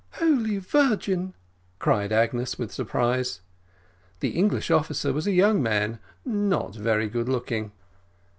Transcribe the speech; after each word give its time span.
"Holy 0.13 0.57
Virgin!" 0.57 1.35
cried 1.77 2.11
Agnes, 2.11 2.57
with 2.57 2.71
surprise. 2.71 3.41
"The 4.19 4.29
English 4.31 4.71
officer 4.71 5.13
was 5.13 5.27
a 5.27 5.31
young 5.31 5.61
man, 5.61 5.99
not 6.25 6.73
very 6.75 7.07
good 7.07 7.29
looking." 7.29 7.71